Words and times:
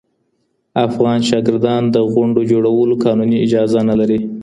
افغان 0.87 1.19
شاګردان 1.29 1.83
د 1.95 1.97
غونډو 2.13 2.41
جوړولو 2.51 2.95
قانوني 3.05 3.37
اجازه 3.45 3.79
نه 3.89 3.95
لري. 3.99 4.19